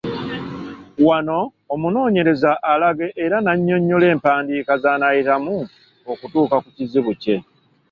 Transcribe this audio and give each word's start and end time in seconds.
Wano 1.07 1.39
omunoonyereza 1.73 2.51
alaga 2.71 3.07
era 3.23 3.37
n’annyonnyola 3.41 4.05
empenda 4.13 4.73
z’anaayitamu 4.83 5.55
okutuuka 6.11 6.55
ku 6.63 6.69
kizibu 6.75 7.11
kye. 7.21 7.35